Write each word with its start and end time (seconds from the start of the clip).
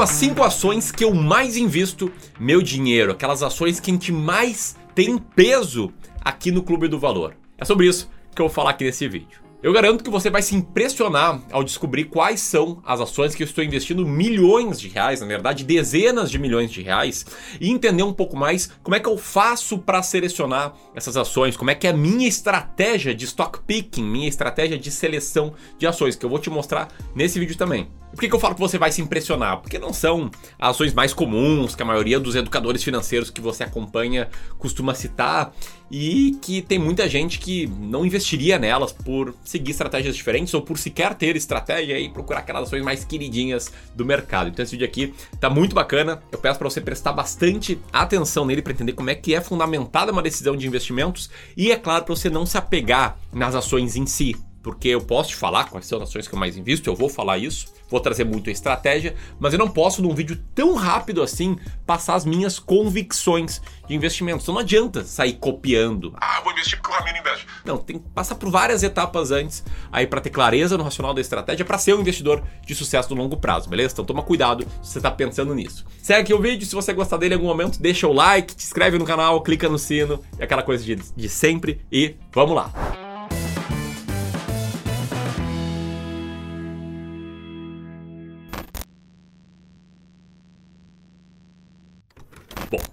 são 0.00 0.04
as 0.04 0.10
cinco 0.10 0.42
ações 0.42 0.90
que 0.90 1.04
eu 1.04 1.12
mais 1.12 1.58
invisto 1.58 2.10
meu 2.38 2.62
dinheiro? 2.62 3.12
Aquelas 3.12 3.42
ações 3.42 3.78
que 3.78 3.90
a 3.90 3.92
gente 3.92 4.10
mais 4.10 4.74
tem 4.94 5.18
peso 5.18 5.92
aqui 6.22 6.50
no 6.50 6.62
Clube 6.62 6.88
do 6.88 6.98
Valor. 6.98 7.34
É 7.58 7.66
sobre 7.66 7.86
isso 7.86 8.08
que 8.34 8.40
eu 8.40 8.46
vou 8.46 8.54
falar 8.54 8.70
aqui 8.70 8.84
nesse 8.84 9.06
vídeo. 9.06 9.39
Eu 9.62 9.74
garanto 9.74 10.02
que 10.02 10.08
você 10.08 10.30
vai 10.30 10.40
se 10.40 10.54
impressionar 10.56 11.38
ao 11.52 11.62
descobrir 11.62 12.04
quais 12.04 12.40
são 12.40 12.82
as 12.82 12.98
ações 12.98 13.34
que 13.34 13.42
eu 13.42 13.44
estou 13.44 13.62
investindo 13.62 14.06
milhões 14.06 14.80
de 14.80 14.88
reais, 14.88 15.20
na 15.20 15.26
verdade 15.26 15.64
dezenas 15.64 16.30
de 16.30 16.38
milhões 16.38 16.70
de 16.70 16.80
reais, 16.80 17.26
e 17.60 17.68
entender 17.68 18.02
um 18.02 18.12
pouco 18.12 18.34
mais 18.38 18.70
como 18.82 18.94
é 18.94 19.00
que 19.00 19.06
eu 19.06 19.18
faço 19.18 19.78
para 19.78 20.02
selecionar 20.02 20.72
essas 20.94 21.14
ações, 21.14 21.58
como 21.58 21.70
é 21.70 21.74
que 21.74 21.86
é 21.86 21.90
a 21.90 21.96
minha 21.96 22.26
estratégia 22.26 23.14
de 23.14 23.26
stock 23.26 23.60
picking, 23.66 24.02
minha 24.02 24.28
estratégia 24.28 24.78
de 24.78 24.90
seleção 24.90 25.52
de 25.78 25.86
ações, 25.86 26.16
que 26.16 26.24
eu 26.24 26.30
vou 26.30 26.38
te 26.38 26.48
mostrar 26.48 26.88
nesse 27.14 27.38
vídeo 27.38 27.54
também. 27.54 27.90
Por 28.12 28.18
que, 28.18 28.28
que 28.28 28.34
eu 28.34 28.40
falo 28.40 28.54
que 28.54 28.60
você 28.60 28.78
vai 28.78 28.90
se 28.90 29.00
impressionar? 29.00 29.58
Porque 29.58 29.78
não 29.78 29.92
são 29.92 30.30
ações 30.58 30.92
mais 30.92 31.12
comuns 31.12 31.76
que 31.76 31.82
a 31.82 31.86
maioria 31.86 32.18
dos 32.18 32.34
educadores 32.34 32.82
financeiros 32.82 33.30
que 33.30 33.40
você 33.40 33.62
acompanha 33.62 34.28
costuma 34.58 34.94
citar 34.94 35.52
e 35.90 36.38
que 36.40 36.62
tem 36.62 36.78
muita 36.78 37.08
gente 37.08 37.38
que 37.38 37.66
não 37.66 38.06
investiria 38.06 38.58
nelas 38.58 38.92
por 38.92 39.34
seguir 39.44 39.72
estratégias 39.72 40.14
diferentes 40.14 40.54
ou 40.54 40.62
por 40.62 40.78
sequer 40.78 41.14
ter 41.14 41.34
estratégia 41.36 41.98
e 41.98 42.08
procurar 42.08 42.40
aquelas 42.40 42.64
ações 42.64 42.84
mais 42.84 43.04
queridinhas 43.04 43.72
do 43.94 44.04
mercado. 44.04 44.48
Então 44.48 44.62
esse 44.62 44.72
vídeo 44.72 44.86
aqui 44.86 45.14
tá 45.40 45.50
muito 45.50 45.74
bacana. 45.74 46.22
Eu 46.30 46.38
peço 46.38 46.58
para 46.58 46.70
você 46.70 46.80
prestar 46.80 47.12
bastante 47.12 47.80
atenção 47.92 48.44
nele 48.44 48.62
para 48.62 48.72
entender 48.72 48.92
como 48.92 49.10
é 49.10 49.14
que 49.14 49.34
é 49.34 49.40
fundamentada 49.40 50.12
uma 50.12 50.22
decisão 50.22 50.56
de 50.56 50.66
investimentos 50.66 51.30
e 51.56 51.72
é 51.72 51.76
claro 51.76 52.04
para 52.04 52.14
você 52.14 52.30
não 52.30 52.46
se 52.46 52.56
apegar 52.56 53.18
nas 53.32 53.54
ações 53.54 53.96
em 53.96 54.06
si, 54.06 54.36
porque 54.62 54.88
eu 54.88 55.00
posso 55.00 55.30
te 55.30 55.36
falar 55.36 55.64
quais 55.64 55.86
são 55.86 56.00
as 56.00 56.08
ações 56.08 56.28
que 56.28 56.34
eu 56.34 56.38
mais 56.38 56.56
invisto, 56.56 56.88
eu 56.88 56.94
vou 56.94 57.08
falar 57.08 57.38
isso, 57.38 57.66
vou 57.88 58.00
trazer 58.00 58.24
muito 58.24 58.50
estratégia, 58.50 59.14
mas 59.38 59.52
eu 59.52 59.58
não 59.58 59.68
posso, 59.68 60.02
num 60.02 60.14
vídeo 60.14 60.40
tão 60.54 60.74
rápido 60.74 61.22
assim, 61.22 61.58
passar 61.86 62.14
as 62.14 62.24
minhas 62.24 62.58
convicções 62.58 63.60
de 63.88 63.94
investimento. 63.94 64.42
Então 64.42 64.54
não 64.54 64.60
adianta 64.60 65.04
sair 65.04 65.34
copiando. 65.34 66.14
Ah, 66.20 66.40
vou 66.42 66.52
investir 66.52 66.78
porque 66.78 66.94
o 66.94 66.98
Ramiro 66.98 67.18
investe. 67.18 67.46
Não, 67.64 67.78
tem 67.78 67.98
que 67.98 68.08
passar 68.10 68.36
por 68.36 68.50
várias 68.50 68.82
etapas 68.82 69.30
antes 69.30 69.64
aí 69.90 70.06
para 70.06 70.20
ter 70.20 70.30
clareza 70.30 70.78
no 70.78 70.84
racional 70.84 71.12
da 71.12 71.20
estratégia 71.20 71.64
para 71.64 71.78
ser 71.78 71.94
um 71.94 72.00
investidor 72.00 72.42
de 72.64 72.74
sucesso 72.74 73.14
no 73.14 73.20
longo 73.20 73.36
prazo, 73.36 73.68
beleza? 73.68 73.92
Então 73.92 74.04
toma 74.04 74.22
cuidado 74.22 74.66
se 74.82 74.92
você 74.92 74.98
está 74.98 75.10
pensando 75.10 75.54
nisso. 75.54 75.84
Segue 76.02 76.20
aqui 76.20 76.34
o 76.34 76.40
vídeo, 76.40 76.66
se 76.66 76.74
você 76.74 76.92
gostar 76.92 77.16
dele 77.16 77.34
em 77.34 77.36
algum 77.36 77.48
momento, 77.48 77.80
deixa 77.80 78.06
o 78.06 78.12
like, 78.12 78.54
te 78.54 78.64
inscreve 78.64 78.98
no 78.98 79.04
canal, 79.04 79.42
clica 79.42 79.68
no 79.68 79.78
sino, 79.78 80.22
e 80.38 80.42
aquela 80.42 80.62
coisa 80.62 80.84
de, 80.84 80.96
de 80.96 81.28
sempre 81.28 81.80
e 81.90 82.14
vamos 82.32 82.54
lá. 82.54 83.09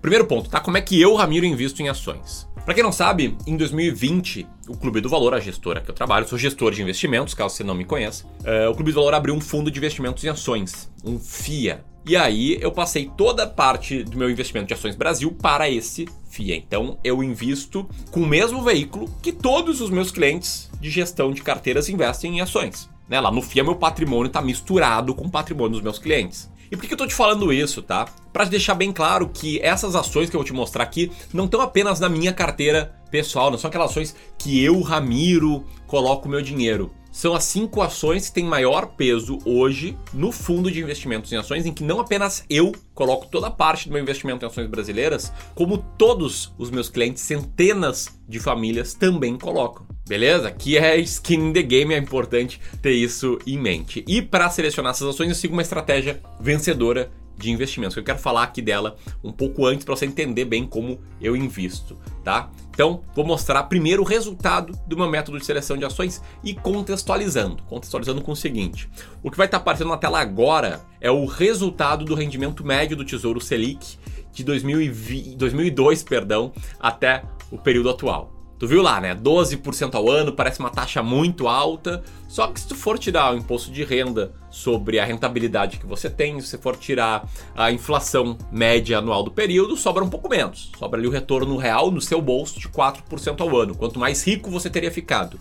Primeiro 0.07 0.25
ponto, 0.25 0.49
tá? 0.49 0.61
Como 0.61 0.77
é 0.77 0.81
que 0.81 0.99
eu, 0.99 1.15
Ramiro, 1.15 1.45
invisto 1.45 1.81
em 1.81 1.89
ações? 1.89 2.47
Para 2.63 2.73
quem 2.73 2.81
não 2.81 2.93
sabe, 2.93 3.37
em 3.45 3.57
2020, 3.57 4.47
o 4.69 4.77
Clube 4.77 5.01
do 5.01 5.09
Valor, 5.09 5.33
a 5.33 5.39
gestora 5.39 5.81
que 5.81 5.91
eu 5.91 5.95
trabalho, 5.95 6.25
sou 6.25 6.37
gestor 6.37 6.71
de 6.71 6.81
investimentos, 6.81 7.33
caso 7.33 7.55
você 7.55 7.63
não 7.63 7.75
me 7.75 7.83
conheça, 7.83 8.25
uh, 8.25 8.71
o 8.71 8.73
Clube 8.73 8.91
do 8.91 8.95
Valor 8.95 9.13
abriu 9.13 9.35
um 9.35 9.41
fundo 9.41 9.69
de 9.69 9.77
investimentos 9.77 10.23
em 10.23 10.29
ações, 10.29 10.89
um 11.03 11.19
FIA. 11.19 11.83
E 12.05 12.15
aí 12.15 12.57
eu 12.61 12.71
passei 12.71 13.11
toda 13.17 13.43
a 13.43 13.47
parte 13.47 14.01
do 14.01 14.17
meu 14.17 14.29
investimento 14.29 14.67
de 14.67 14.73
ações 14.73 14.95
Brasil 14.95 15.29
para 15.29 15.69
esse 15.69 16.07
FIA. 16.29 16.55
Então 16.55 16.97
eu 17.03 17.21
invisto 17.21 17.85
com 18.09 18.21
o 18.21 18.27
mesmo 18.27 18.61
veículo 18.61 19.09
que 19.21 19.33
todos 19.33 19.81
os 19.81 19.89
meus 19.89 20.09
clientes 20.09 20.69
de 20.79 20.89
gestão 20.89 21.33
de 21.33 21.41
carteiras 21.41 21.89
investem 21.89 22.37
em 22.37 22.41
ações. 22.41 22.89
Né? 23.09 23.19
Lá 23.19 23.29
no 23.29 23.41
FIA 23.41 23.61
meu 23.61 23.75
patrimônio 23.75 24.27
está 24.27 24.41
misturado 24.41 25.13
com 25.13 25.25
o 25.25 25.31
patrimônio 25.31 25.73
dos 25.73 25.81
meus 25.81 25.99
clientes. 25.99 26.49
E 26.71 26.75
por 26.75 26.85
que 26.85 26.93
eu 26.93 26.97
tô 26.97 27.07
te 27.07 27.15
falando 27.15 27.51
isso, 27.51 27.81
tá? 27.81 28.05
Para 28.33 28.45
deixar 28.45 28.75
bem 28.75 28.91
claro 28.91 29.29
que 29.29 29.59
essas 29.61 29.95
ações 29.95 30.29
que 30.29 30.35
eu 30.35 30.39
vou 30.39 30.45
te 30.45 30.53
mostrar 30.53 30.83
aqui 30.83 31.11
não 31.33 31.45
estão 31.45 31.61
apenas 31.61 31.99
na 31.99 32.09
minha 32.09 32.33
carteira 32.33 32.95
pessoal, 33.09 33.49
não 33.49 33.57
são 33.57 33.69
aquelas 33.69 33.91
ações 33.91 34.15
que 34.37 34.63
eu, 34.63 34.81
Ramiro, 34.81 35.65
coloco 35.85 36.27
meu 36.27 36.41
dinheiro. 36.41 36.91
São 37.17 37.33
as 37.33 37.45
cinco 37.45 37.81
ações 37.81 38.27
que 38.27 38.35
têm 38.35 38.45
maior 38.45 38.89
peso 38.89 39.39
hoje 39.43 39.97
no 40.13 40.31
fundo 40.31 40.69
de 40.69 40.79
investimentos 40.79 41.33
em 41.33 41.35
ações, 41.35 41.65
em 41.65 41.73
que 41.73 41.83
não 41.83 41.99
apenas 41.99 42.45
eu 42.47 42.71
coloco 42.93 43.25
toda 43.25 43.47
a 43.47 43.51
parte 43.51 43.87
do 43.87 43.93
meu 43.93 44.03
investimento 44.03 44.45
em 44.45 44.47
ações 44.47 44.67
brasileiras, 44.67 45.33
como 45.55 45.79
todos 45.97 46.53
os 46.59 46.69
meus 46.69 46.89
clientes, 46.89 47.23
centenas 47.23 48.19
de 48.29 48.39
famílias 48.39 48.93
também 48.93 49.35
colocam. 49.35 49.87
Beleza? 50.07 50.51
Que 50.51 50.77
é 50.77 50.95
skin 50.97 51.47
in 51.47 51.53
the 51.53 51.63
game, 51.63 51.91
é 51.91 51.97
importante 51.97 52.61
ter 52.83 52.91
isso 52.91 53.39
em 53.47 53.57
mente. 53.57 54.05
E 54.07 54.21
para 54.21 54.47
selecionar 54.51 54.91
essas 54.91 55.07
ações, 55.07 55.29
eu 55.29 55.35
sigo 55.35 55.53
uma 55.53 55.63
estratégia 55.63 56.21
vencedora 56.39 57.09
de 57.35 57.49
investimentos. 57.49 57.97
Eu 57.97 58.03
quero 58.03 58.19
falar 58.19 58.43
aqui 58.43 58.61
dela 58.61 58.95
um 59.23 59.31
pouco 59.31 59.65
antes 59.65 59.85
para 59.85 59.95
você 59.95 60.05
entender 60.05 60.45
bem 60.45 60.67
como 60.67 60.99
eu 61.19 61.35
invisto, 61.35 61.97
tá? 62.23 62.51
Então, 62.77 63.01
vou 63.15 63.25
mostrar 63.25 63.63
primeiro 63.63 64.03
o 64.03 64.05
resultado 64.05 64.79
do 64.85 64.95
meu 64.95 65.09
método 65.09 65.39
de 65.39 65.45
seleção 65.47 65.75
de 65.75 65.83
ações 65.83 66.21
e 66.43 66.53
contextualizando. 66.53 67.63
Contextualizando 67.63 68.21
com 68.21 68.33
o 68.33 68.35
seguinte: 68.35 68.87
o 69.23 69.31
que 69.31 69.37
vai 69.37 69.47
estar 69.47 69.57
aparecendo 69.57 69.89
na 69.89 69.97
tela 69.97 70.19
agora 70.19 70.85
é 71.01 71.09
o 71.09 71.25
resultado 71.25 72.05
do 72.05 72.13
rendimento 72.13 72.63
médio 72.63 72.95
do 72.95 73.03
Tesouro 73.03 73.41
Selic 73.41 73.97
de 74.31 74.43
2020, 74.43 75.35
2002, 75.37 76.03
perdão, 76.03 76.53
até 76.79 77.23
o 77.49 77.57
período 77.57 77.89
atual. 77.89 78.36
Tu 78.59 78.67
viu 78.67 78.81
lá, 78.81 78.99
né? 78.99 79.13
12% 79.13 79.93
ao 79.93 80.09
ano, 80.09 80.33
parece 80.33 80.59
uma 80.59 80.71
taxa 80.71 81.03
muito 81.03 81.47
alta. 81.47 82.03
Só 82.27 82.47
que 82.47 82.59
se 82.59 82.67
tu 82.67 82.75
for 82.75 82.97
tirar 82.97 83.33
o 83.33 83.37
imposto 83.37 83.71
de 83.71 83.83
renda 83.83 84.33
sobre 84.49 84.99
a 84.99 85.05
rentabilidade 85.05 85.77
que 85.77 85.85
você 85.85 86.09
tem, 86.09 86.39
se 86.41 86.47
você 86.47 86.57
for 86.57 86.75
tirar 86.75 87.29
a 87.55 87.71
inflação 87.71 88.35
média 88.51 88.97
anual 88.97 89.23
do 89.23 89.29
período, 89.29 89.77
sobra 89.77 90.03
um 90.03 90.09
pouco 90.09 90.27
menos. 90.27 90.71
Sobra 90.77 90.99
ali 90.99 91.07
o 91.07 91.11
retorno 91.11 91.55
real 91.55 91.91
no 91.91 92.01
seu 92.01 92.19
bolso 92.19 92.59
de 92.59 92.67
4% 92.67 93.41
ao 93.41 93.55
ano. 93.55 93.75
Quanto 93.75 93.99
mais 93.99 94.25
rico 94.25 94.49
você 94.49 94.69
teria 94.69 94.91
ficado. 94.91 95.37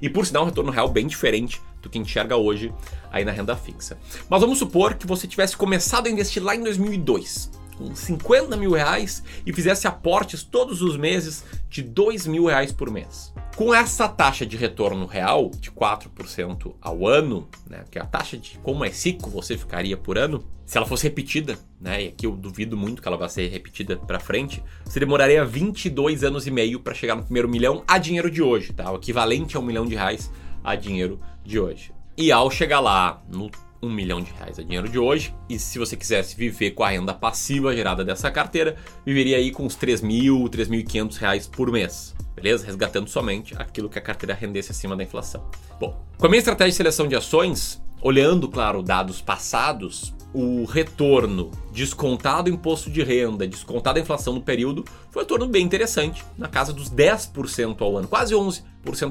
E 0.00 0.08
por 0.08 0.24
sinal, 0.24 0.44
um 0.44 0.46
retorno 0.46 0.70
real 0.70 0.88
bem 0.88 1.06
diferente 1.06 1.60
do 1.82 1.90
que 1.90 1.98
enxerga 1.98 2.36
hoje 2.36 2.72
aí 3.10 3.24
na 3.24 3.32
renda 3.32 3.56
fixa. 3.56 3.98
Mas 4.28 4.40
vamos 4.40 4.58
supor 4.58 4.94
que 4.94 5.06
você 5.06 5.26
tivesse 5.26 5.56
começado 5.56 6.06
a 6.06 6.10
investir 6.10 6.42
lá 6.42 6.54
em 6.54 6.62
2002 6.62 7.50
com 7.52 7.59
50 7.94 8.56
mil 8.56 8.72
reais 8.72 9.22
e 9.44 9.52
fizesse 9.52 9.86
aportes 9.86 10.42
todos 10.42 10.82
os 10.82 10.96
meses 10.96 11.44
de 11.68 11.82
2 11.82 12.26
mil 12.26 12.46
reais 12.46 12.72
por 12.72 12.90
mês. 12.90 13.32
Com 13.56 13.74
essa 13.74 14.08
taxa 14.08 14.46
de 14.46 14.56
retorno 14.56 15.06
real 15.06 15.50
de 15.50 15.70
4% 15.70 16.74
ao 16.80 17.06
ano, 17.06 17.48
né, 17.68 17.84
que 17.90 17.98
é 17.98 18.02
a 18.02 18.06
taxa 18.06 18.36
de 18.36 18.58
como 18.62 18.84
é 18.84 18.88
rico 18.88 19.28
você 19.30 19.56
ficaria 19.56 19.96
por 19.96 20.16
ano, 20.16 20.44
se 20.64 20.76
ela 20.76 20.86
fosse 20.86 21.04
repetida, 21.04 21.58
né, 21.80 22.04
e 22.04 22.08
aqui 22.08 22.26
eu 22.26 22.32
duvido 22.32 22.76
muito 22.76 23.02
que 23.02 23.08
ela 23.08 23.16
vá 23.16 23.28
ser 23.28 23.48
repetida 23.48 23.96
para 23.96 24.20
frente, 24.20 24.62
você 24.84 25.00
demoraria 25.00 25.44
22 25.44 26.22
anos 26.22 26.46
e 26.46 26.50
meio 26.50 26.78
para 26.78 26.94
chegar 26.94 27.16
no 27.16 27.24
primeiro 27.24 27.48
milhão 27.48 27.82
a 27.88 27.98
dinheiro 27.98 28.30
de 28.30 28.40
hoje, 28.40 28.72
tá? 28.72 28.90
O 28.92 28.96
equivalente 28.96 29.56
a 29.56 29.60
um 29.60 29.64
milhão 29.64 29.84
de 29.84 29.94
reais 29.94 30.30
a 30.62 30.76
dinheiro 30.76 31.18
de 31.44 31.58
hoje. 31.58 31.92
E 32.16 32.30
ao 32.30 32.50
chegar 32.50 32.80
lá 32.80 33.22
no 33.28 33.50
um 33.82 33.90
milhão 33.90 34.20
de 34.20 34.32
reais 34.32 34.58
é 34.58 34.62
dinheiro 34.62 34.88
de 34.88 34.98
hoje. 34.98 35.34
E 35.48 35.58
se 35.58 35.78
você 35.78 35.96
quisesse 35.96 36.36
viver 36.36 36.72
com 36.72 36.84
a 36.84 36.90
renda 36.90 37.14
passiva 37.14 37.74
gerada 37.74 38.04
dessa 38.04 38.30
carteira, 38.30 38.76
viveria 39.04 39.36
aí 39.36 39.50
com 39.50 39.64
uns 39.64 39.74
3 39.74 40.02
mil, 40.02 40.44
3.500 40.44 41.16
reais 41.16 41.46
por 41.46 41.70
mês. 41.70 42.14
Beleza? 42.34 42.66
Resgatando 42.66 43.08
somente 43.08 43.54
aquilo 43.58 43.88
que 43.88 43.98
a 43.98 44.02
carteira 44.02 44.34
rendesse 44.34 44.70
acima 44.70 44.96
da 44.96 45.02
inflação. 45.02 45.44
Bom, 45.78 46.00
com 46.16 46.26
a 46.26 46.28
minha 46.28 46.38
estratégia 46.38 46.70
de 46.70 46.76
seleção 46.76 47.08
de 47.08 47.16
ações, 47.16 47.82
olhando, 48.00 48.48
claro, 48.48 48.82
dados 48.82 49.20
passados, 49.20 50.14
o 50.32 50.64
retorno 50.64 51.50
descontado 51.72 52.48
imposto 52.48 52.90
de 52.90 53.02
renda, 53.02 53.46
descontado 53.46 53.98
a 53.98 54.02
inflação 54.02 54.34
no 54.34 54.40
período, 54.40 54.84
foi 55.10 55.22
um 55.22 55.24
retorno 55.24 55.46
bem 55.46 55.64
interessante, 55.64 56.24
na 56.38 56.48
casa 56.48 56.72
dos 56.72 56.88
10% 56.88 57.80
ao 57.80 57.96
ano, 57.96 58.08
quase 58.08 58.34
11% 58.34 58.62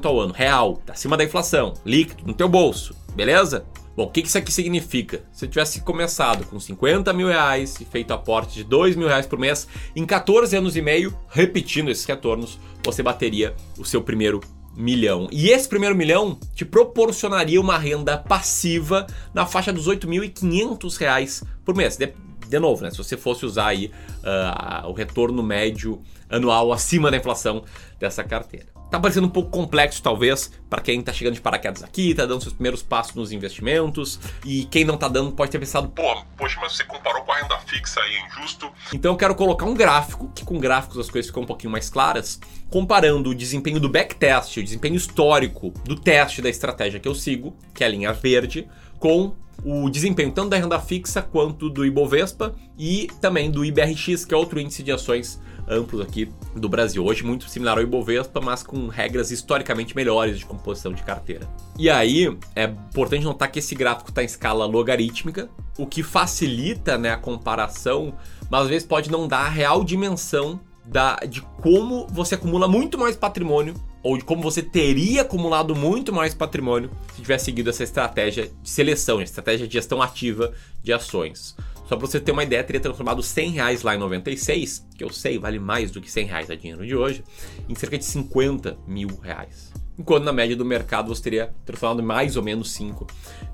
ao 0.06 0.20
ano, 0.20 0.34
real, 0.34 0.82
acima 0.88 1.18
da 1.18 1.24
inflação, 1.24 1.74
líquido, 1.86 2.26
no 2.26 2.34
teu 2.34 2.48
bolso, 2.48 2.96
beleza? 3.16 3.66
Bom, 4.00 4.06
o 4.06 4.10
que 4.10 4.22
isso 4.22 4.38
aqui 4.38 4.50
significa? 4.50 5.26
Se 5.34 5.44
eu 5.44 5.50
tivesse 5.50 5.82
começado 5.82 6.46
com 6.46 6.58
50 6.58 7.12
mil 7.12 7.28
reais 7.28 7.82
e 7.82 7.84
feito 7.84 8.14
aporte 8.14 8.54
de 8.54 8.64
2 8.64 8.96
mil 8.96 9.10
reais 9.10 9.26
por 9.26 9.38
mês, 9.38 9.68
em 9.94 10.06
14 10.06 10.56
anos 10.56 10.78
e 10.78 10.82
meio, 10.82 11.14
repetindo 11.28 11.92
esses 11.92 12.06
retornos, 12.06 12.58
você 12.82 13.04
bateria 13.04 13.54
o 13.78 13.84
seu 13.84 14.02
primeiro 14.02 14.40
milhão. 14.74 15.28
E 15.34 15.50
esse 15.50 15.68
primeiro 15.68 15.98
milhão 15.98 16.40
te 16.56 16.64
proporcionaria 16.64 17.60
uma 17.60 17.78
renda 17.78 18.18
passiva 18.18 19.06
na 19.34 19.46
faixa 19.46 19.74
dos 19.74 19.86
8.500 19.86 20.96
reais 20.98 21.44
por 21.66 21.76
mês. 21.76 21.98
De, 22.50 22.60
novo, 22.60 22.84
né? 22.84 22.92
Se 22.92 22.98
você 22.98 23.16
fosse 23.16 23.46
usar 23.46 23.68
aí 23.68 23.92
uh, 24.24 24.88
o 24.88 24.94
retorno 24.94 25.44
médio 25.44 26.02
anual 26.30 26.74
acima 26.74 27.12
da 27.12 27.18
inflação 27.18 27.64
dessa 28.00 28.24
carteira. 28.24 28.68
Tá 28.90 29.00
parecendo 29.00 29.28
um 29.28 29.30
pouco 29.30 29.52
complexo, 29.52 30.02
talvez, 30.02 30.52
para 30.68 30.82
quem 30.82 31.00
tá 31.00 31.14
chegando 31.14 31.36
de 31.36 31.42
paraquedas 31.42 31.84
aqui, 31.84 32.16
tá 32.16 32.26
dando 32.26 32.42
seus 32.42 32.54
primeiros 32.54 32.82
passos 32.82 33.14
nos 33.14 33.32
investimentos, 33.32 34.20
e 34.44 34.66
quem 34.66 34.84
não 34.84 34.98
tá 34.98 35.08
dando 35.08 35.32
pode 35.32 35.52
ter 35.52 35.60
pensado, 35.60 35.90
pô, 35.90 36.24
poxa, 36.36 36.58
mas 36.60 36.76
você 36.76 36.84
comparou 36.86 37.22
com 37.22 37.32
a 37.32 37.36
renda 37.36 37.56
fixa 37.68 38.00
aí, 38.00 38.16
é 38.16 38.26
injusto. 38.26 38.72
Então 38.92 39.12
eu 39.12 39.18
quero 39.18 39.36
colocar 39.36 39.66
um 39.66 39.76
gráfico, 39.76 40.32
que 40.34 40.44
com 40.44 40.58
gráficos 40.58 40.98
as 40.98 41.08
coisas 41.08 41.30
ficam 41.30 41.44
um 41.44 41.46
pouquinho 41.46 41.72
mais 41.72 41.88
claras, 41.88 42.40
comparando 42.68 43.30
o 43.30 43.36
desempenho 43.36 43.80
do 43.80 43.90
backtest, 43.90 44.58
o 44.58 44.64
desempenho 44.64 44.96
histórico 44.96 45.70
do 45.84 45.96
teste 45.96 46.42
da 46.42 46.50
estratégia 46.50 47.00
que 47.00 47.08
eu 47.08 47.14
sigo, 47.14 47.56
que 47.76 47.84
é 47.84 47.88
a 47.88 47.90
linha 47.92 48.12
verde, 48.12 48.68
com 49.00 49.34
o 49.64 49.90
desempenho 49.90 50.32
tanto 50.32 50.50
da 50.50 50.58
renda 50.58 50.80
fixa 50.80 51.22
quanto 51.22 51.70
do 51.70 51.86
Ibovespa 51.86 52.56
e 52.78 53.10
também 53.20 53.52
do 53.52 53.66
IBRX, 53.66 54.26
que 54.26 54.34
é 54.34 54.38
outro 54.38 54.60
índice 54.60 54.84
de 54.84 54.92
ações 54.92 55.40
amplos 55.68 56.02
aqui 56.02 56.32
do 56.56 56.68
Brasil. 56.68 57.06
Hoje 57.06 57.24
muito 57.24 57.48
similar 57.50 57.78
ao 57.78 57.84
Ibovespa, 57.84 58.42
mas 58.42 58.64
com 58.64 58.88
regras 58.88 59.32
historicamente 59.32 59.96
melhores 59.96 60.40
de 60.40 60.46
composição 60.46 60.92
de 60.94 61.04
carteira. 61.04 61.48
E 61.78 61.90
aí 61.90 62.36
é 62.56 62.64
importante 62.64 63.24
notar 63.24 63.52
que 63.52 63.60
esse 63.60 63.76
gráfico 63.76 64.10
está 64.10 64.24
em 64.24 64.26
escala 64.26 64.66
logarítmica, 64.66 65.50
o 65.78 65.86
que 65.86 66.02
facilita 66.02 66.98
né, 66.98 67.12
a 67.12 67.18
comparação, 67.18 68.14
mas 68.50 68.64
às 68.64 68.70
vezes 68.70 68.88
pode 68.88 69.12
não 69.12 69.28
dar 69.28 69.46
a 69.46 69.50
real 69.50 69.84
dimensão 69.84 70.60
da, 70.86 71.18
de 71.18 71.42
como 71.62 72.08
você 72.08 72.36
acumula 72.36 72.68
muito 72.68 72.98
mais 72.98 73.16
patrimônio 73.16 73.76
ou 74.02 74.18
de 74.18 74.24
como 74.24 74.42
você 74.42 74.62
teria 74.62 75.22
acumulado 75.22 75.76
muito 75.76 76.14
mais 76.14 76.34
patrimônio 76.34 76.90
se 77.16 77.22
tivesse 77.22 77.46
seguido 77.46 77.70
essa 77.70 77.84
estratégia 77.84 78.50
de 78.62 78.70
seleção, 78.70 79.22
estratégia 79.22 79.68
de 79.68 79.74
gestão 79.74 80.02
ativa 80.02 80.54
de 80.82 80.94
ações. 80.94 81.56
Só 81.88 81.98
para 81.98 82.06
você 82.06 82.20
ter 82.20 82.32
uma 82.32 82.44
ideia, 82.44 82.64
teria 82.64 82.80
transformado 82.80 83.24
100 83.24 83.50
reais 83.50 83.82
lá 83.82 83.96
em 83.96 83.98
96, 83.98 84.86
que 84.96 85.04
eu 85.04 85.10
sei 85.10 85.40
vale 85.40 85.58
mais 85.58 85.90
do 85.90 86.00
que 86.00 86.12
100 86.12 86.28
reais 86.28 86.50
a 86.52 86.56
dinheiro 86.56 86.86
de 86.86 86.96
hoje, 86.96 87.24
em 87.68 87.74
cerca 87.74 87.98
de 87.98 88.06
50 88.06 88.78
mil 88.88 89.08
reais. 89.24 89.74
Enquanto 89.98 90.24
na 90.24 90.32
média 90.32 90.56
do 90.56 90.64
mercado 90.64 91.14
você 91.14 91.24
teria 91.24 91.54
transformado 91.66 92.04
mais 92.04 92.38
ou 92.38 92.44
menos 92.44 92.72
5 92.72 93.08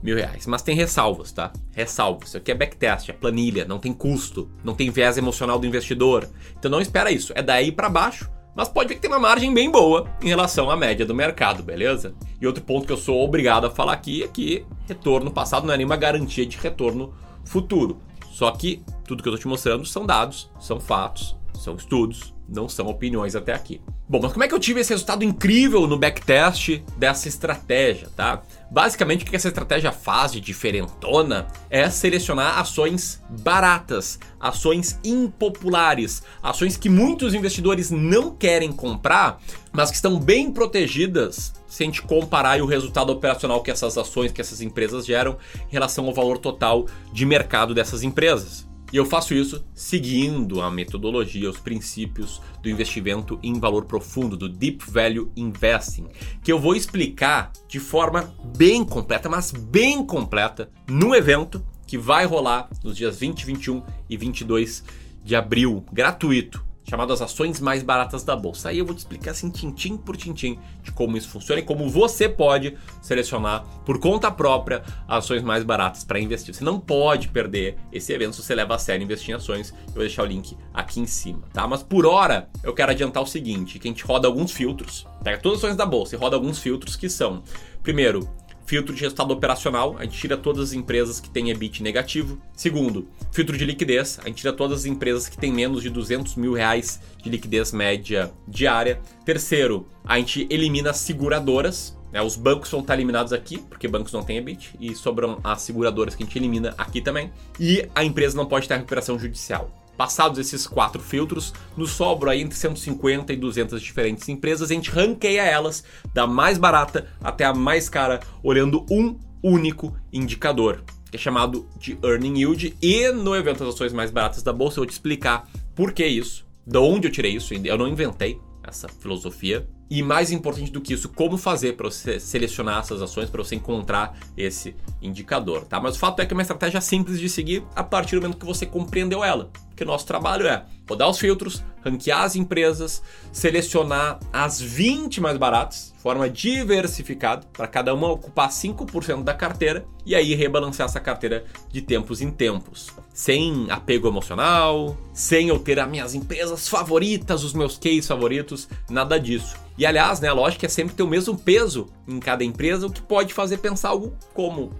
mil 0.03 0.17
reais. 0.17 0.45
Mas 0.45 0.61
tem 0.61 0.75
ressalvas, 0.75 1.31
tá? 1.31 1.51
Ressalvas. 1.71 2.29
Isso 2.29 2.37
aqui 2.37 2.51
é 2.51 2.55
backtest, 2.55 3.09
é 3.09 3.13
planilha, 3.13 3.65
não 3.65 3.79
tem 3.79 3.93
custo, 3.93 4.51
não 4.63 4.75
tem 4.75 4.91
viés 4.91 5.17
emocional 5.17 5.57
do 5.57 5.65
investidor. 5.65 6.29
Então 6.59 6.69
não 6.69 6.81
espera 6.81 7.09
isso. 7.09 7.31
É 7.35 7.41
daí 7.41 7.71
para 7.71 7.89
baixo 7.89 8.29
mas 8.55 8.69
pode 8.69 8.89
ver 8.89 8.95
que 8.95 9.01
tem 9.01 9.11
uma 9.11 9.19
margem 9.19 9.53
bem 9.53 9.69
boa 9.69 10.07
em 10.21 10.29
relação 10.29 10.71
à 10.71 10.77
média 10.77 11.05
do 11.05 11.13
mercado, 11.13 11.61
beleza? 11.61 12.15
E 12.39 12.47
outro 12.47 12.63
ponto 12.63 12.87
que 12.87 12.93
eu 12.93 12.97
sou 12.97 13.21
obrigado 13.21 13.65
a 13.65 13.71
falar 13.71 13.93
aqui 13.93 14.23
é 14.23 14.27
que 14.27 14.65
retorno 14.87 15.29
passado 15.29 15.67
não 15.67 15.73
é 15.73 15.77
nenhuma 15.77 15.97
garantia 15.97 16.45
de 16.45 16.57
retorno 16.57 17.13
futuro. 17.43 17.97
Só 18.31 18.49
que 18.51 18.81
tudo 19.05 19.21
que 19.21 19.29
eu 19.29 19.33
estou 19.33 19.41
te 19.41 19.47
mostrando 19.47 19.85
são 19.85 20.05
dados, 20.05 20.49
são 20.59 20.79
fatos, 20.79 21.35
são 21.53 21.75
estudos, 21.75 22.33
não 22.47 22.69
são 22.69 22.87
opiniões 22.87 23.35
até 23.35 23.53
aqui. 23.53 23.81
Bom, 24.07 24.19
mas 24.21 24.31
como 24.31 24.43
é 24.43 24.47
que 24.47 24.53
eu 24.53 24.59
tive 24.59 24.81
esse 24.81 24.91
resultado 24.91 25.23
incrível 25.23 25.87
no 25.87 25.97
backtest 25.97 26.81
dessa 26.95 27.27
estratégia, 27.27 28.09
tá? 28.15 28.43
Basicamente, 28.69 29.23
o 29.23 29.27
que 29.27 29.35
essa 29.35 29.47
estratégia 29.47 29.91
faz 29.91 30.31
de 30.31 30.39
diferentona 30.39 31.47
é 31.69 31.89
selecionar 31.89 32.59
ações 32.59 33.23
baratas, 33.41 34.19
ações 34.39 34.99
impopulares, 35.03 36.21
ações 36.41 36.77
que 36.77 36.89
muitos 36.89 37.33
investidores 37.33 37.89
não 37.89 38.29
querem 38.35 38.71
comprar, 38.71 39.41
mas 39.71 39.89
que 39.89 39.95
estão 39.95 40.19
bem 40.19 40.51
protegidas 40.51 41.53
se 41.67 41.83
a 41.83 41.85
gente 41.85 42.01
comparar 42.01 42.61
o 42.61 42.65
resultado 42.65 43.11
operacional 43.11 43.61
que 43.61 43.71
essas 43.71 43.97
ações, 43.97 44.31
que 44.31 44.39
essas 44.39 44.61
empresas 44.61 45.05
geram 45.05 45.37
em 45.67 45.71
relação 45.71 46.05
ao 46.05 46.13
valor 46.13 46.37
total 46.37 46.85
de 47.11 47.25
mercado 47.25 47.73
dessas 47.73 48.03
empresas. 48.03 48.67
E 48.95 48.97
eu 48.97 49.05
faço 49.05 49.33
isso 49.33 49.61
seguindo 49.73 50.61
a 50.61 50.71
metodologia, 50.71 51.49
os 51.49 51.57
princípios 51.57 52.41
do 52.63 52.69
investimento 52.69 53.37
em 53.43 53.59
valor 53.59 53.83
profundo, 53.83 54.37
do 54.37 54.47
Deep 54.47 54.89
Value 54.89 55.29
Investing, 55.35 56.07
que 56.41 56.49
eu 56.49 56.57
vou 56.57 56.77
explicar 56.77 57.51
de 57.67 57.77
forma 57.77 58.33
bem 58.55 58.85
completa, 58.85 59.27
mas 59.27 59.51
bem 59.51 60.05
completa, 60.05 60.71
no 60.87 61.13
evento 61.13 61.61
que 61.85 61.97
vai 61.97 62.25
rolar 62.25 62.69
nos 62.81 62.95
dias 62.95 63.19
20, 63.19 63.45
21 63.45 63.83
e 64.09 64.15
22 64.15 64.81
de 65.25 65.35
abril, 65.35 65.83
gratuito 65.91 66.64
chamado 66.85 67.11
As 67.11 67.21
Ações 67.21 67.59
Mais 67.59 67.83
Baratas 67.83 68.23
da 68.23 68.35
Bolsa. 68.35 68.69
Aí 68.69 68.77
eu 68.77 68.85
vou 68.85 68.95
te 68.95 68.99
explicar 68.99 69.31
assim, 69.31 69.49
tintim 69.49 69.97
por 69.97 70.15
tintim, 70.15 70.59
de 70.83 70.91
como 70.91 71.17
isso 71.17 71.27
funciona 71.27 71.59
e 71.59 71.63
como 71.63 71.89
você 71.89 72.29
pode 72.29 72.77
selecionar 73.01 73.65
por 73.85 73.99
conta 73.99 74.31
própria 74.31 74.83
ações 75.07 75.41
mais 75.41 75.63
baratas 75.63 76.03
para 76.03 76.19
investir. 76.19 76.53
Você 76.53 76.63
não 76.63 76.79
pode 76.79 77.27
perder 77.29 77.77
esse 77.91 78.13
evento 78.13 78.35
se 78.35 78.43
você 78.43 78.55
leva 78.55 78.75
a 78.75 78.79
sério 78.79 79.03
investir 79.03 79.31
em 79.31 79.33
ações. 79.33 79.73
Eu 79.87 79.93
vou 79.93 80.03
deixar 80.03 80.23
o 80.23 80.27
link 80.27 80.55
aqui 80.73 80.99
em 80.99 81.07
cima, 81.07 81.43
tá? 81.51 81.67
Mas 81.67 81.81
por 81.81 82.05
hora, 82.05 82.49
eu 82.63 82.73
quero 82.73 82.91
adiantar 82.91 83.23
o 83.23 83.27
seguinte, 83.27 83.79
que 83.79 83.87
a 83.87 83.91
gente 83.91 84.05
roda 84.05 84.27
alguns 84.27 84.51
filtros, 84.51 85.07
pega 85.23 85.39
todas 85.39 85.59
as 85.59 85.63
ações 85.65 85.77
da 85.77 85.85
Bolsa 85.85 86.15
e 86.15 86.19
roda 86.19 86.35
alguns 86.35 86.59
filtros 86.59 86.95
que 86.95 87.09
são, 87.09 87.41
primeiro, 87.81 88.29
filtro 88.65 88.93
de 88.93 89.01
resultado 89.01 89.31
operacional, 89.31 89.95
a 89.97 90.03
gente 90.03 90.17
tira 90.17 90.35
todas 90.35 90.69
as 90.69 90.73
empresas 90.73 91.19
que 91.19 91.29
têm 91.29 91.49
EBIT 91.49 91.83
negativo. 91.83 92.39
Segundo, 92.55 93.07
filtro 93.31 93.57
de 93.57 93.65
liquidez, 93.65 94.19
a 94.23 94.27
gente 94.27 94.37
tira 94.37 94.51
todas 94.51 94.79
as 94.79 94.85
empresas 94.85 95.29
que 95.29 95.37
têm 95.37 95.51
menos 95.51 95.81
de 95.81 95.89
200 95.89 96.35
mil 96.35 96.53
reais 96.53 96.99
de 97.21 97.29
liquidez 97.29 97.71
média 97.71 98.31
diária. 98.47 98.99
Terceiro, 99.23 99.87
a 100.03 100.17
gente 100.17 100.47
elimina 100.49 100.89
as 100.89 100.97
seguradoras, 100.97 101.97
né? 102.11 102.21
os 102.21 102.35
bancos 102.35 102.69
vão 102.69 102.81
estar 102.81 102.95
eliminados 102.95 103.33
aqui, 103.33 103.57
porque 103.57 103.87
bancos 103.87 104.11
não 104.11 104.23
têm 104.23 104.37
EBIT, 104.37 104.75
e 104.79 104.95
sobram 104.95 105.39
as 105.43 105.61
seguradoras 105.61 106.15
que 106.15 106.23
a 106.23 106.25
gente 106.25 106.37
elimina 106.37 106.73
aqui 106.77 107.01
também. 107.01 107.31
E 107.59 107.87
a 107.93 108.03
empresa 108.03 108.35
não 108.35 108.45
pode 108.45 108.67
ter 108.67 108.75
recuperação 108.75 109.19
judicial. 109.19 109.84
Passados 109.97 110.39
esses 110.39 110.67
quatro 110.67 111.01
filtros, 111.01 111.53
nos 111.77 111.91
sobram 111.91 112.31
aí 112.31 112.41
entre 112.41 112.57
150 112.57 113.31
e 113.31 113.37
200 113.37 113.81
diferentes 113.81 114.27
empresas. 114.27 114.69
A 114.69 114.73
gente 114.73 114.89
ranqueia 114.89 115.43
elas 115.43 115.83
da 116.13 116.27
mais 116.27 116.57
barata 116.57 117.07
até 117.21 117.45
a 117.45 117.53
mais 117.53 117.87
cara, 117.87 118.19
olhando 118.43 118.85
um 118.89 119.17
único 119.41 119.95
indicador, 120.11 120.83
que 121.09 121.17
é 121.17 121.19
chamado 121.19 121.67
de 121.77 121.97
Earning 122.03 122.39
Yield. 122.39 122.77
E 122.81 123.11
no 123.11 123.35
evento 123.35 123.59
das 123.59 123.75
ações 123.75 123.93
mais 123.93 124.11
baratas 124.11 124.43
da 124.43 124.51
bolsa, 124.51 124.79
eu 124.79 124.83
vou 124.83 124.87
te 124.87 124.93
explicar 124.93 125.47
por 125.75 125.93
que 125.93 126.05
isso, 126.05 126.45
de 126.65 126.77
onde 126.77 127.07
eu 127.07 127.11
tirei 127.11 127.35
isso. 127.35 127.53
Eu 127.53 127.77
não 127.77 127.87
inventei 127.87 128.39
essa 128.63 128.87
filosofia. 128.87 129.67
E 129.87 130.01
mais 130.01 130.31
importante 130.31 130.71
do 130.71 130.81
que 130.81 130.93
isso, 130.93 131.09
como 131.09 131.37
fazer 131.37 131.73
para 131.73 131.91
você 131.91 132.19
selecionar 132.19 132.79
essas 132.79 133.03
ações, 133.03 133.29
para 133.29 133.43
você 133.43 133.53
encontrar 133.53 134.17
esse 134.35 134.75
indicador, 134.99 135.63
tá? 135.65 135.79
Mas 135.79 135.95
o 135.95 135.99
fato 135.99 136.19
é 136.21 136.25
que 136.25 136.33
é 136.33 136.35
uma 136.35 136.41
estratégia 136.41 136.81
simples 136.81 137.19
de 137.19 137.29
seguir 137.29 137.63
a 137.75 137.83
partir 137.83 138.15
do 138.15 138.23
momento 138.23 138.39
que 138.39 138.45
você 138.47 138.65
compreendeu 138.65 139.23
ela. 139.23 139.51
Porque 139.75 139.83
o 139.83 139.87
nosso 139.87 140.07
trabalho 140.07 140.47
é 140.47 140.63
rodar 140.87 141.09
os 141.09 141.19
filtros, 141.19 141.61
ranquear 141.83 142.21
as 142.21 142.37
empresas, 142.37 143.03
selecionar 143.29 144.21
as 144.31 144.61
20 144.61 145.19
mais 145.19 145.37
baratas, 145.37 145.91
de 145.93 146.01
forma 146.01 146.29
diversificada, 146.29 147.45
para 147.51 147.67
cada 147.67 147.93
uma 147.93 148.07
ocupar 148.07 148.47
5% 148.47 149.21
da 149.21 149.33
carteira 149.33 149.85
e 150.05 150.15
aí 150.15 150.33
rebalancear 150.33 150.87
essa 150.87 151.01
carteira 151.01 151.43
de 151.69 151.81
tempos 151.81 152.21
em 152.21 152.31
tempos. 152.31 152.89
Sem 153.13 153.69
apego 153.69 154.07
emocional, 154.07 154.95
sem 155.13 155.49
eu 155.49 155.59
ter 155.59 155.77
as 155.77 155.89
minhas 155.89 156.15
empresas 156.15 156.69
favoritas, 156.69 157.43
os 157.43 157.53
meus 157.53 157.77
cases 157.77 158.07
favoritos, 158.07 158.69
nada 158.89 159.19
disso. 159.19 159.57
E 159.77 159.85
aliás, 159.85 160.21
né, 160.21 160.29
a 160.29 160.33
lógica 160.33 160.67
é 160.67 160.69
sempre 160.69 160.95
ter 160.95 161.03
o 161.03 161.07
mesmo 161.07 161.37
peso 161.37 161.87
em 162.07 162.17
cada 162.17 162.45
empresa, 162.45 162.87
o 162.87 162.91
que 162.91 163.01
pode 163.01 163.33
fazer 163.33 163.57
pensar 163.57 163.89
algo 163.89 164.13
como. 164.33 164.71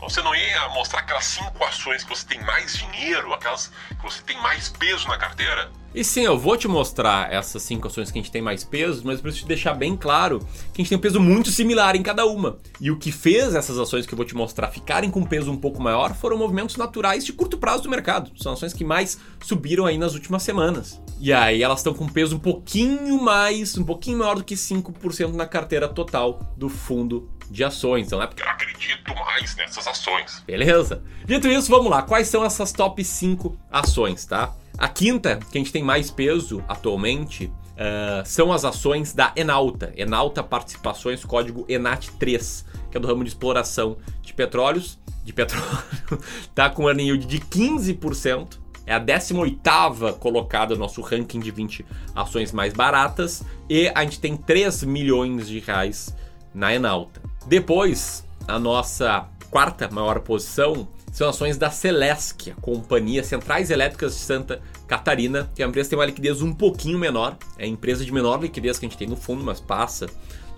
Ué, 0.00 0.08
você 0.08 0.22
não 0.22 0.34
ia 0.34 0.68
mostrar 0.70 1.00
aquelas 1.00 1.24
cinco 1.24 1.64
ações 1.64 2.04
que 2.04 2.10
você 2.10 2.26
tem 2.26 2.40
mais 2.42 2.76
dinheiro, 2.76 3.32
aquelas 3.32 3.68
que 3.68 4.02
você 4.02 4.22
tem 4.22 4.40
mais 4.40 4.68
peso 4.68 5.08
na 5.08 5.16
carteira? 5.16 5.70
E 5.94 6.04
sim, 6.04 6.20
eu 6.20 6.38
vou 6.38 6.56
te 6.56 6.68
mostrar 6.68 7.32
essas 7.32 7.62
cinco 7.62 7.88
ações 7.88 8.10
que 8.10 8.18
a 8.18 8.22
gente 8.22 8.30
tem 8.30 8.42
mais 8.42 8.62
peso, 8.62 9.02
mas 9.04 9.16
eu 9.16 9.22
preciso 9.22 9.44
te 9.44 9.48
deixar 9.48 9.74
bem 9.74 9.96
claro 9.96 10.38
que 10.72 10.80
a 10.80 10.84
gente 10.84 10.90
tem 10.90 10.98
um 10.98 11.00
peso 11.00 11.18
muito 11.18 11.50
similar 11.50 11.96
em 11.96 12.02
cada 12.02 12.26
uma. 12.26 12.58
E 12.80 12.90
o 12.90 12.98
que 12.98 13.10
fez 13.10 13.54
essas 13.54 13.78
ações 13.78 14.06
que 14.06 14.12
eu 14.12 14.16
vou 14.16 14.26
te 14.26 14.34
mostrar 14.34 14.68
ficarem 14.68 15.10
com 15.10 15.20
um 15.20 15.26
peso 15.26 15.50
um 15.50 15.56
pouco 15.56 15.82
maior 15.82 16.14
foram 16.14 16.36
movimentos 16.36 16.76
naturais 16.76 17.24
de 17.24 17.32
curto 17.32 17.56
prazo 17.56 17.82
do 17.82 17.88
mercado. 17.88 18.30
São 18.36 18.52
ações 18.52 18.74
que 18.74 18.84
mais 18.84 19.18
subiram 19.42 19.86
aí 19.86 19.96
nas 19.96 20.14
últimas 20.14 20.42
semanas. 20.42 21.00
E 21.18 21.32
aí 21.32 21.62
elas 21.62 21.80
estão 21.80 21.94
com 21.94 22.04
um 22.04 22.08
peso 22.08 22.36
um 22.36 22.40
pouquinho 22.40 23.20
mais, 23.20 23.76
um 23.76 23.84
pouquinho 23.84 24.18
maior 24.18 24.36
do 24.36 24.44
que 24.44 24.54
5% 24.54 25.32
na 25.32 25.46
carteira 25.46 25.88
total 25.88 26.40
do 26.56 26.68
fundo 26.68 27.28
de 27.50 27.64
ações. 27.64 28.06
Então, 28.06 28.18
né? 28.18 28.28
Eu 28.36 28.57
acredito 28.78 29.14
mais 29.14 29.56
nessas 29.56 29.86
ações. 29.86 30.42
Beleza? 30.46 31.02
Dito 31.24 31.48
isso, 31.48 31.68
vamos 31.68 31.90
lá. 31.90 32.02
Quais 32.02 32.28
são 32.28 32.44
essas 32.44 32.72
top 32.72 33.04
5 33.04 33.58
ações, 33.70 34.24
tá? 34.24 34.54
A 34.78 34.88
quinta, 34.88 35.40
que 35.50 35.58
a 35.58 35.60
gente 35.60 35.72
tem 35.72 35.82
mais 35.82 36.10
peso 36.10 36.62
atualmente, 36.68 37.46
uh, 37.46 38.24
são 38.24 38.52
as 38.52 38.64
ações 38.64 39.12
da 39.12 39.32
Enalta. 39.34 39.92
Enalta 39.96 40.42
Participações, 40.42 41.24
código 41.24 41.66
ENAT3, 41.66 42.64
que 42.90 42.96
é 42.96 43.00
do 43.00 43.08
ramo 43.08 43.24
de 43.24 43.30
exploração 43.30 43.98
de 44.22 44.32
petróleos. 44.32 44.98
De 45.24 45.32
petróleo, 45.34 45.84
tá 46.54 46.70
com 46.70 46.88
earning 46.88 47.08
yield 47.08 47.26
de 47.26 47.38
15%. 47.38 48.58
É 48.86 48.94
a 48.94 49.00
18ª 49.00 50.14
colocada 50.14 50.72
no 50.72 50.80
nosso 50.80 51.02
ranking 51.02 51.40
de 51.40 51.50
20 51.50 51.84
ações 52.14 52.50
mais 52.50 52.72
baratas. 52.72 53.44
E 53.68 53.92
a 53.94 54.02
gente 54.04 54.20
tem 54.20 54.34
3 54.34 54.84
milhões 54.84 55.46
de 55.46 55.58
reais 55.58 56.16
na 56.54 56.72
Enalta. 56.72 57.20
Depois, 57.46 58.24
a 58.48 58.58
nossa 58.58 59.28
quarta 59.50 59.88
maior 59.90 60.20
posição 60.20 60.88
são 61.12 61.28
ações 61.28 61.56
da 61.56 61.70
Celesc, 61.70 62.50
a 62.50 62.54
companhia 62.54 63.22
Centrais 63.22 63.70
Elétricas 63.70 64.14
de 64.14 64.20
Santa 64.20 64.60
Catarina, 64.86 65.50
que 65.54 65.62
é 65.62 65.66
uma 65.66 65.70
empresa 65.70 65.88
que 65.88 65.90
tem 65.90 65.98
uma 65.98 66.06
liquidez 66.06 66.42
um 66.42 66.52
pouquinho 66.52 66.98
menor, 66.98 67.36
é 67.58 67.64
a 67.64 67.66
empresa 67.66 68.04
de 68.04 68.12
menor 68.12 68.40
liquidez 68.40 68.78
que 68.78 68.86
a 68.86 68.88
gente 68.88 68.98
tem 68.98 69.08
no 69.08 69.16
fundo, 69.16 69.44
mas 69.44 69.60
passa 69.60 70.06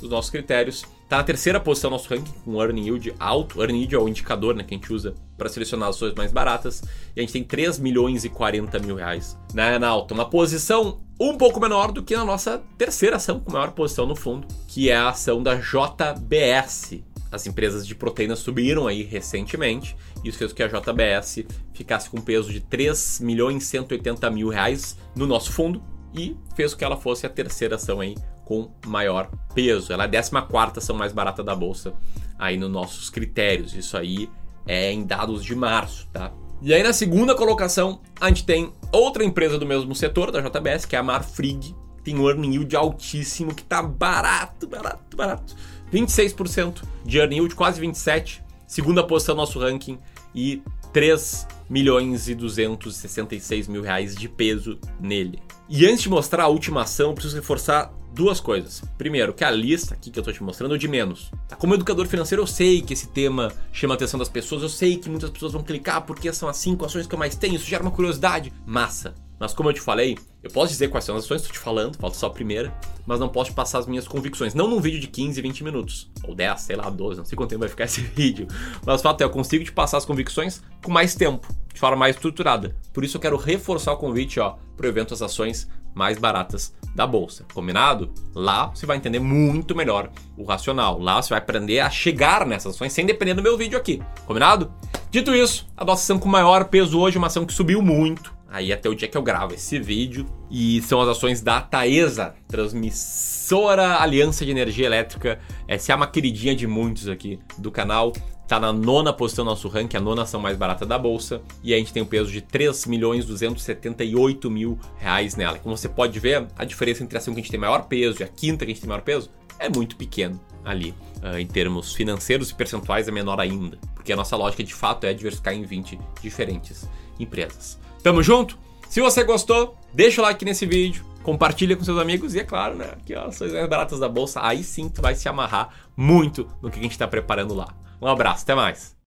dos 0.01 0.11
nossos 0.11 0.31
critérios. 0.31 0.85
Está 1.03 1.19
na 1.19 1.25
terceira 1.25 1.59
posição 1.59 1.91
no 1.91 1.97
nosso 1.97 2.09
ranking, 2.09 2.33
com 2.45 2.61
earning 2.63 2.85
yield 2.85 3.15
alto. 3.19 3.61
Earning 3.61 3.79
yield 3.79 3.95
é 3.95 3.99
o 3.99 4.09
indicador 4.09 4.55
né, 4.55 4.63
que 4.63 4.75
a 4.75 4.77
gente 4.77 4.93
usa 4.93 5.15
para 5.37 5.49
selecionar 5.49 5.89
as 5.89 5.97
ações 5.97 6.15
mais 6.15 6.33
baratas. 6.33 6.83
E 7.15 7.21
a 7.21 7.23
gente 7.23 7.33
tem 7.33 7.45
3 7.45 7.79
milhões 7.79 8.25
e 8.25 8.29
40 8.29 8.79
mil 8.79 8.97
reais 8.97 9.37
na, 9.53 9.79
na 9.79 9.89
alta. 9.89 10.15
Uma 10.15 10.29
posição 10.29 11.01
um 11.19 11.37
pouco 11.37 11.61
menor 11.61 11.93
do 11.93 12.03
que 12.03 12.17
na 12.17 12.25
nossa 12.25 12.63
terceira 12.79 13.17
ação, 13.17 13.41
com 13.41 13.53
maior 13.53 13.73
posição 13.73 14.07
no 14.07 14.17
fundo, 14.17 14.47
que 14.69 14.89
é 14.89 14.97
a 14.97 15.09
ação 15.09 15.43
da 15.43 15.57
JBS, 15.57 17.03
as 17.31 17.47
empresas 17.47 17.87
de 17.87 17.95
proteína 17.95 18.37
subiram 18.37 18.87
aí 18.87 19.03
recentemente. 19.03 19.97
Isso 20.25 20.39
fez 20.39 20.53
com 20.53 20.57
que 20.57 20.63
a 20.63 20.69
JBS 20.69 21.45
ficasse 21.73 22.11
com 22.11 22.21
peso 22.21 22.53
de 22.53 22.61
3 22.61 23.21
milhões 23.21 23.63
e 23.63 23.67
180 23.67 24.31
mil 24.31 24.49
reais 24.49 24.97
no 25.15 25.27
nosso 25.27 25.53
fundo 25.53 25.83
e 26.15 26.37
fez 26.55 26.73
com 26.73 26.79
que 26.79 26.85
ela 26.85 26.97
fosse 26.97 27.27
a 27.27 27.31
terceira 27.31 27.77
ação 27.77 28.01
aí 28.01 28.17
com 28.45 28.71
maior 28.87 29.31
peso. 29.55 29.93
Ela 29.93 30.05
é 30.05 30.07
a 30.07 30.11
14 30.11 30.79
ação 30.79 30.97
mais 30.97 31.13
barata 31.13 31.43
da 31.43 31.55
bolsa 31.55 31.95
aí 32.39 32.57
nos 32.57 32.71
nossos 32.71 33.09
critérios. 33.09 33.75
Isso 33.75 33.97
aí 33.97 34.29
é 34.67 34.93
em 34.93 35.05
dados 35.05 35.45
de 35.45 35.55
março, 35.55 36.09
tá? 36.13 36.33
E 36.63 36.75
aí 36.75 36.83
na 36.83 36.93
segunda 36.93 37.35
colocação, 37.35 38.01
a 38.21 38.29
gente 38.29 38.45
tem 38.45 38.73
outra 38.93 39.25
empresa 39.25 39.59
do 39.59 39.65
mesmo 39.65 39.95
setor 39.95 40.31
da 40.31 40.41
JBS, 40.41 40.85
que 40.85 40.95
é 40.95 40.99
a 40.99 41.03
Marfrig, 41.03 41.75
tem 42.03 42.19
um 42.19 42.29
earning 42.29 42.53
yield 42.53 42.75
altíssimo, 42.77 43.55
que 43.55 43.63
tá 43.63 43.83
barato, 43.83 44.67
barato, 44.67 45.17
barato. 45.17 45.55
26% 45.93 46.83
de 47.05 47.19
earning 47.19 47.37
yield, 47.37 47.55
quase 47.55 47.81
27%. 47.81 48.41
Segunda 48.67 49.03
posição 49.03 49.35
no 49.35 49.41
nosso 49.41 49.59
ranking 49.59 49.99
e 50.33 50.63
3 50.93 51.47
milhões 51.69 52.29
e 52.29 52.35
266 52.35 53.67
mil 53.67 53.83
reais 53.83 54.15
de 54.15 54.29
peso 54.29 54.79
nele. 55.01 55.41
E 55.69 55.87
antes 55.87 56.03
de 56.03 56.09
mostrar 56.09 56.45
a 56.45 56.49
última 56.49 56.83
ação, 56.83 57.15
preciso 57.15 57.37
reforçar 57.37 57.93
duas 58.13 58.41
coisas. 58.41 58.83
Primeiro, 58.99 59.33
que 59.33 59.45
a 59.45 59.51
lista 59.51 59.95
aqui 59.95 60.11
que 60.11 60.19
eu 60.19 60.23
estou 60.23 60.35
te 60.35 60.43
mostrando 60.43 60.75
é 60.75 60.79
de 60.79 60.89
menos. 60.89 61.31
Tá? 61.49 61.57
Como 61.57 61.75
educador 61.75 62.07
financeiro, 62.07 62.43
eu 62.43 62.47
sei 62.47 62.83
que 62.83 62.93
esse 62.93 63.09
tema 63.09 63.53
chama 63.73 63.95
a 63.95 63.97
atenção 63.97 64.19
das 64.19 64.29
pessoas, 64.29 64.63
eu 64.63 64.69
sei 64.69 64.97
que 64.97 65.09
muitas 65.09 65.31
pessoas 65.31 65.53
vão 65.53 65.63
clicar 65.63 66.03
porque 66.03 66.33
são 66.33 66.49
as 66.49 66.57
cinco 66.57 66.85
ações 66.85 67.07
que 67.07 67.15
eu 67.15 67.19
mais 67.19 67.37
tenho, 67.37 67.55
isso 67.55 67.67
gera 67.67 67.83
uma 67.83 67.93
curiosidade. 67.93 68.53
Massa. 68.67 69.15
Mas 69.41 69.55
como 69.55 69.71
eu 69.71 69.73
te 69.73 69.81
falei, 69.81 70.19
eu 70.43 70.51
posso 70.51 70.71
dizer 70.71 70.89
quais 70.89 71.03
são 71.03 71.17
as 71.17 71.25
ações, 71.25 71.41
estou 71.41 71.55
te 71.55 71.59
falando, 71.59 71.97
falta 71.97 72.15
só 72.15 72.27
a 72.27 72.31
primeira, 72.31 72.73
mas 73.07 73.19
não 73.19 73.29
posso 73.29 73.51
te 73.51 73.55
passar 73.55 73.79
as 73.79 73.87
minhas 73.87 74.07
convicções. 74.07 74.53
Não 74.53 74.69
num 74.69 74.81
vídeo 74.81 75.01
de 75.01 75.07
15, 75.07 75.41
20 75.41 75.65
minutos, 75.65 76.11
ou 76.25 76.35
10, 76.35 76.61
sei 76.61 76.77
lá, 76.77 76.91
12, 76.91 77.19
não 77.19 77.25
sei 77.25 77.37
quanto 77.37 77.49
tempo 77.49 77.61
vai 77.61 77.69
ficar 77.71 77.85
esse 77.87 78.03
vídeo. 78.03 78.47
Mas 78.85 79.01
o 79.01 79.03
fato 79.03 79.23
é, 79.23 79.25
eu 79.25 79.31
consigo 79.31 79.65
te 79.65 79.73
passar 79.73 79.97
as 79.97 80.05
convicções 80.05 80.63
com 80.85 80.93
mais 80.93 81.15
tempo, 81.15 81.49
de 81.73 81.81
forma 81.81 81.97
mais 81.97 82.17
estruturada. 82.17 82.77
Por 82.93 83.03
isso 83.03 83.17
eu 83.17 83.21
quero 83.21 83.39
reforçar 83.39 83.95
o 83.95 83.97
convite, 83.97 84.39
ó, 84.39 84.57
para 84.77 84.85
o 84.85 84.89
evento 84.89 85.15
As 85.15 85.23
Ações 85.23 85.67
mais 85.95 86.19
baratas 86.19 86.75
da 86.95 87.07
bolsa. 87.07 87.45
Combinado? 87.55 88.13
Lá 88.35 88.67
você 88.67 88.85
vai 88.87 88.97
entender 88.97 89.21
muito 89.21 89.75
melhor 89.75 90.11
o 90.37 90.45
racional. 90.45 90.99
Lá 90.99 91.21
você 91.21 91.31
vai 91.31 91.39
aprender 91.39 91.81
a 91.81 91.91
chegar 91.91 92.47
nessas 92.47 92.75
ações 92.75 92.93
sem 92.93 93.07
depender 93.07 93.35
do 93.35 93.43
meu 93.43 93.57
vídeo 93.57 93.79
aqui. 93.79 94.03
Combinado? 94.27 94.73
Dito 95.11 95.35
isso, 95.35 95.67
a 95.77 95.85
nossa 95.85 96.03
ação 96.03 96.19
com 96.19 96.29
maior 96.29 96.67
peso 96.67 96.99
hoje, 96.99 97.19
uma 97.19 97.27
ação 97.27 97.45
que 97.45 97.53
subiu 97.53 97.83
muito, 97.83 98.33
aí 98.51 98.73
até 98.73 98.89
o 98.89 98.95
dia 98.95 99.09
que 99.09 99.17
eu 99.17 99.23
gravo 99.23 99.55
esse 99.55 99.79
vídeo. 99.79 100.27
E 100.51 100.83
são 100.83 101.01
as 101.01 101.09
ações 101.09 101.41
da 101.41 101.61
Taesa, 101.61 102.35
transmissora 102.49 104.01
Aliança 104.03 104.45
de 104.45 104.51
Energia 104.51 104.87
Elétrica. 104.87 105.39
Essa 105.69 105.93
é 105.93 105.95
uma 105.95 106.09
queridinha 106.09 106.55
de 106.55 106.67
muitos 106.67 107.09
aqui 107.09 107.39
do 107.57 107.71
canal. 107.71 108.13
Tá 108.49 108.59
na 108.59 108.73
nona 108.73 109.13
posição 109.13 109.45
do 109.45 109.51
nosso 109.51 109.69
ranking, 109.69 109.97
a 109.97 110.01
nona 110.01 110.23
ação 110.23 110.41
mais 110.41 110.57
barata 110.57 110.85
da 110.85 110.99
bolsa. 110.99 111.41
E 111.63 111.73
a 111.73 111.79
gente 111.79 111.93
tem 111.93 112.03
um 112.03 112.07
peso 112.07 112.33
de 112.33 112.41
3 112.41 112.87
milhões 112.87 113.25
278 113.25 114.51
mil 114.51 114.77
reais 114.99 115.37
nela. 115.37 115.57
Como 115.61 115.77
você 115.77 115.89
pode 115.89 116.19
ver, 116.19 116.49
a 116.59 116.65
diferença 116.65 117.05
entre 117.05 117.17
a 117.17 117.21
ação 117.21 117.33
que 117.33 117.39
a 117.39 117.43
gente 117.43 117.53
tem 117.53 117.61
maior 117.61 117.85
peso 117.85 118.21
e 118.21 118.25
a 118.25 118.29
quinta 118.29 118.67
que 118.67 118.73
a 118.73 118.75
gente 118.75 118.81
tem 118.81 118.89
maior 118.89 119.03
peso 119.03 119.31
é 119.57 119.69
muito 119.69 119.95
pequeno 119.95 120.41
ali. 120.65 120.93
Uh, 121.23 121.39
em 121.39 121.47
termos 121.47 121.95
financeiros 121.95 122.51
e 122.51 122.55
percentuais 122.55 123.07
é 123.07 123.13
menor 123.13 123.39
ainda. 123.39 123.79
Porque 123.95 124.13
a 124.13 124.17
nossa 124.17 124.35
lógica 124.35 124.65
de 124.65 124.75
fato 124.75 125.07
é 125.07 125.15
diversificar 125.15 125.55
em 125.55 125.63
20 125.63 126.01
diferentes 126.21 126.89
empresas. 127.21 127.79
Tamo 128.03 128.23
junto? 128.23 128.59
Se 128.89 129.01
você 129.01 129.23
gostou, 129.23 129.77
deixa 129.93 130.23
o 130.23 130.25
like 130.25 130.43
nesse 130.45 130.65
vídeo, 130.65 131.05
compartilha 131.23 131.77
com 131.77 131.85
seus 131.85 131.99
amigos 131.99 132.35
e 132.35 132.41
é 132.41 132.45
claro, 132.45 132.75
né, 132.75 132.95
que 133.05 133.15
as 133.15 133.35
ações 133.35 133.53
mais 133.53 133.69
baratas 133.69 134.01
da 134.01 134.09
bolsa, 134.09 134.41
aí 134.43 134.65
sim 134.65 134.89
tu 134.89 135.03
vai 135.03 135.15
se 135.15 135.29
amarrar 135.29 135.69
muito 135.95 136.49
no 136.63 136.71
que 136.71 136.79
a 136.79 136.83
gente 136.83 136.93
está 136.93 137.07
preparando 137.07 137.53
lá. 137.53 137.69
Um 138.01 138.07
abraço, 138.07 138.43
até 138.43 138.55
mais. 138.55 138.97